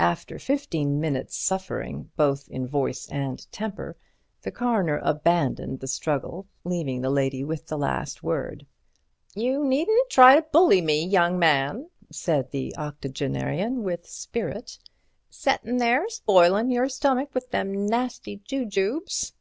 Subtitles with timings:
[0.00, 3.96] After fifteen minutes' suffering, both in voice and temper,
[4.42, 8.66] the Coroner abandoned the struggle, leaving the lady with the last word.
[9.36, 14.76] "You needn't try to bully me, young man," said that octogenarian with spirit,
[15.30, 19.34] "settin' there spoilin' your stomach with them nasty jujubes."